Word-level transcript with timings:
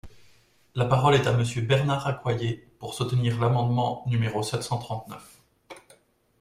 La 0.73 0.85
parole 0.85 1.13
est 1.13 1.27
à 1.27 1.31
Monsieur 1.31 1.61
Bernard 1.61 2.07
Accoyer, 2.07 2.67
pour 2.79 2.95
soutenir 2.95 3.39
l’amendement 3.39 4.03
numéro 4.07 4.41
sept 4.41 4.63
cent 4.63 4.79
trente-neuf. 4.79 5.43